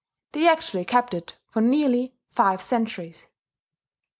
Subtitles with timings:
[0.31, 3.27] They actually kept it for nearly five centuries.